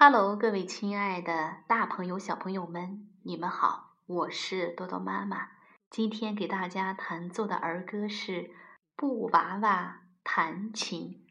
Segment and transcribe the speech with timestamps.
[0.00, 5.48] 哈喽，各位亲爱的大朋友、小朋友们，你们好，我是多多妈妈，
[5.90, 8.50] 今天给大家弹奏的儿歌是
[8.96, 11.26] 布娃娃弹琴。